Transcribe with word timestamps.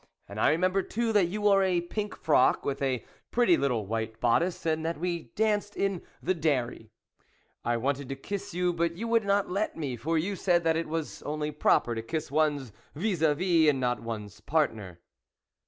And 0.27 0.39
I 0.39 0.49
remember 0.49 0.81
too 0.81 1.13
that 1.13 1.27
you 1.27 1.43
wore 1.43 1.61
a 1.61 1.79
pink 1.79 2.15
frock, 2.17 2.65
with 2.65 2.81
a 2.81 3.05
pretty 3.29 3.55
little 3.55 3.85
white 3.85 4.19
bodice, 4.19 4.65
and 4.65 4.83
that 4.83 4.97
we 4.99 5.25
danced 5.35 5.75
in 5.77 6.01
the 6.23 6.33
dairy. 6.33 6.89
I 7.63 7.77
wanted 7.77 8.09
to 8.09 8.15
kiss 8.15 8.51
you, 8.51 8.73
but 8.73 8.95
you 8.97 9.07
would 9.07 9.25
not 9.25 9.51
let 9.51 9.77
me, 9.77 9.95
for 9.95 10.17
you 10.17 10.35
said 10.35 10.63
that 10.63 10.75
it 10.75 10.87
was 10.87 11.21
only 11.21 11.51
proper 11.51 11.93
to 11.93 12.01
kiss 12.01 12.31
one's 12.31 12.73
vis 12.95 13.21
a 13.21 13.35
vis, 13.35 13.69
and 13.69 13.79
not 13.79 13.99
one's 13.99 14.39
partner." 14.41 15.01